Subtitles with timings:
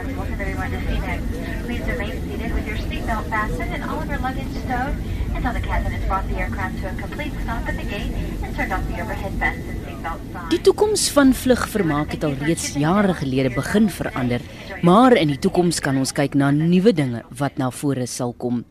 [0.00, 1.20] Martin Military Window Phoenix.
[1.66, 4.96] Please remain seated with your seatbelt fastened and all of your luggage stowed
[5.36, 8.08] until the captain has brought the aircraft to a complete stop at the gate
[8.42, 10.48] and turned off the overhead vents and seatbelt signs.
[10.54, 14.40] Die toekoms van vlugvermaak het al reeds jare gelede begin verander,
[14.80, 18.64] maar in die toekoms kan ons kyk na nuwe dinge wat na vore sal kom.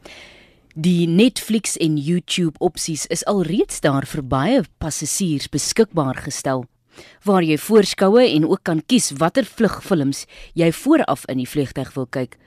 [0.73, 6.65] Die Netflix en YouTube opsies is alreeds daar vir baie passasiers beskikbaar gestel
[7.23, 12.07] waar jy voorskoue en ook kan kies watter vlugfilms jy vooraf in die vliegtyg wil
[12.07, 12.37] kyk,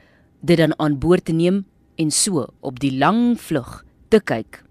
[0.40, 1.64] dit dan aan boord te neem
[1.96, 4.62] en so op die lang vlug te kyk.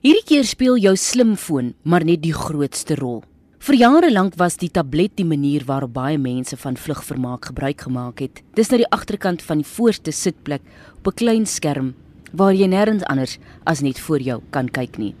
[0.00, 3.22] Hierdie keer speel jou slimfoon maar net die grootste rol.
[3.60, 8.22] Vir jare lank was die tablet die manier waarop baie mense van vlugvermaak gebruik gemaak
[8.24, 8.40] het.
[8.56, 10.62] Dis na die agterkant van die voorste sitplek
[10.96, 11.94] op 'n klein skerm
[12.32, 15.14] waar jy nêrens anders as net voor jou kan kyk nie.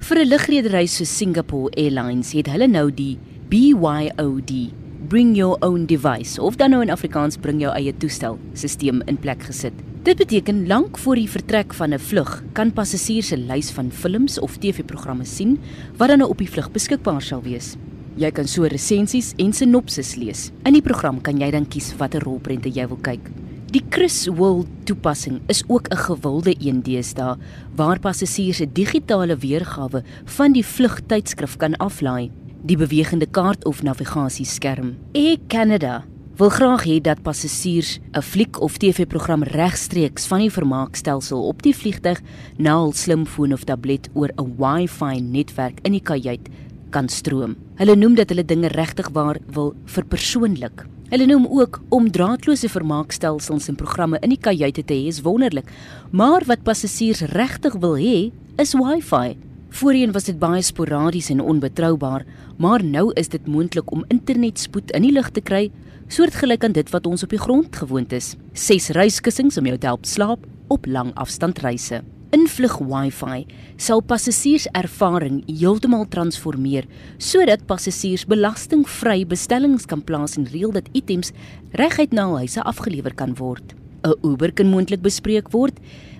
[0.00, 3.18] Vir 'n lugredery so Singapore Airlines het hulle nou die
[3.50, 4.72] BYOD,
[5.08, 9.18] Bring Your Own Device, of dan nou in Afrikaans bring jou eie toestel, stelsel in
[9.20, 9.74] plek gesit.
[10.02, 14.40] Dit beteken lank voor die vertrek van 'n vlug kan passasiers 'n lys van films
[14.40, 15.58] of TV-programme sien
[15.98, 17.76] wat dan nou op die vlug beskikbaar sal wees.
[18.16, 20.50] Jy kan so resensies en sinopsis lees.
[20.64, 23.30] In die program kan jy dan kies watter rolprente jy wil kyk.
[23.70, 27.36] Die Chris World toepassing is ook 'n gewilde een deesdae
[27.74, 32.30] waar passasiers 'n digitale weergawe van die vlugtydskrif kan aflaai,
[32.62, 34.96] die bewegende kaart of navigasieskerm.
[35.12, 36.04] Air Canada
[36.36, 41.76] wil graag hê dat passasiers 'n fliek of TV-program regstreeks van die vermaakstelsel op die
[41.76, 42.20] vliegtyg
[42.56, 46.48] na hul slimfoon of tablet oor 'n Wi-Fi netwerk in die kajuit
[46.90, 47.56] kan stroom.
[47.74, 50.86] Hulle noem dit hulle dinge regtig waar wil verpersoonlik.
[51.10, 55.66] Hulle noem ook om draadloose vermaakstelsels en programme in die kajuite te hê is wonderlik,
[56.14, 58.28] maar wat passasiers regtig wil hê
[58.62, 59.34] is Wi-Fi.
[59.74, 62.22] Voorheen was dit baie sporadies en onbetroubaar,
[62.62, 65.64] maar nou is dit moontlik om internetspoed in die lug te kry
[66.06, 68.36] soortgelyk aan dit wat ons op die grond gewoond is.
[68.54, 72.04] 6 reiskussings om jou te help slaap op lang afstandreise.
[72.30, 73.42] Invlug Wi-Fi
[73.74, 76.86] sal passasiers ervaring heeltemal transformeer
[77.18, 81.32] sodat passasiers belastingvry bestellings kan plaas en reël dat items
[81.80, 83.74] reguit na hul huise afgelewer kan word.
[84.06, 85.74] 'n Uber kan moontlik bespreek word,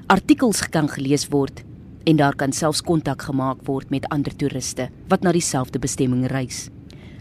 [0.09, 1.63] artikels kan gelees word
[2.07, 6.71] en daar kan selfs kontak gemaak word met ander toeriste wat na dieselfde bestemming reis.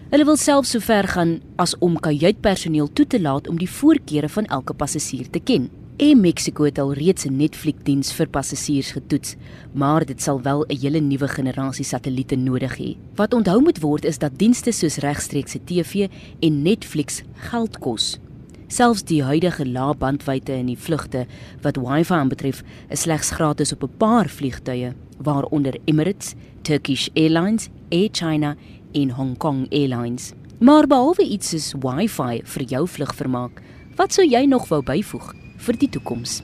[0.10, 4.30] Hulle wil selfs so ver gaan as om kajuitpersoneel toe te laat om die voorkeure
[4.30, 5.70] van elke passasier te ken.
[6.00, 9.36] Air Mexico het al reeds 'n Netflix-diens vir passasiers getoets,
[9.74, 12.98] maar dit sal wel 'n hele nuwe generasie satelliete nodig hê.
[13.16, 16.08] Wat onthou moet word is dat dienste soos regstreekse TV
[16.40, 18.20] en Netflix geld kos.
[18.68, 21.26] Selfs die huidige lae bandwydte in die vlugte
[21.62, 28.10] wat Wi-Fi aanbetref, is slegs gratis op 'n paar vliegtye, waaronder Emirates, Turkish Airlines, Air
[28.12, 28.56] China
[28.92, 30.32] en Hong Kong Airlines.
[30.60, 33.62] Maar behalwe iets soos Wi-Fi vir jou vlugvermaak,
[33.96, 36.40] wat sou jy nog wou byvoeg vir die toekoms?